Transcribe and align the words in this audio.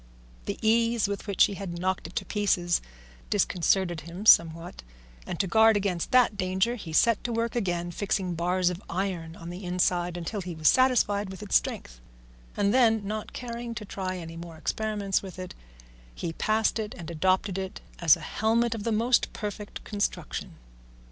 The 0.47 0.57
ease 0.63 1.07
with 1.07 1.27
which 1.27 1.43
he 1.43 1.53
had 1.53 1.77
knocked 1.77 2.07
it 2.07 2.15
to 2.15 2.25
pieces 2.25 2.81
disconcerted 3.29 4.01
him 4.01 4.25
somewhat, 4.25 4.81
and 5.27 5.39
to 5.39 5.45
guard 5.45 5.77
against 5.77 6.09
that 6.09 6.35
danger 6.37 6.73
he 6.73 6.91
set 6.91 7.23
to 7.23 7.31
work 7.31 7.55
again, 7.55 7.91
fixing 7.91 8.33
bars 8.33 8.71
of 8.71 8.81
iron 8.89 9.35
on 9.35 9.51
the 9.51 9.63
inside 9.63 10.17
until 10.17 10.41
he 10.41 10.55
was 10.55 10.67
satisfied 10.69 11.29
with 11.29 11.43
its 11.43 11.55
strength; 11.55 12.01
and 12.57 12.73
then, 12.73 13.05
not 13.05 13.31
caring 13.31 13.75
to 13.75 13.85
try 13.85 14.17
any 14.17 14.37
more 14.37 14.57
experiments 14.57 15.21
with 15.21 15.37
it, 15.37 15.53
he 16.15 16.33
passed 16.33 16.79
it 16.79 16.95
and 16.97 17.11
adopted 17.11 17.59
it 17.59 17.79
as 17.99 18.17
a 18.17 18.21
helmet 18.21 18.73
of 18.73 18.83
the 18.83 18.91
most 18.91 19.31
perfect 19.33 19.83
construction. 19.83 20.55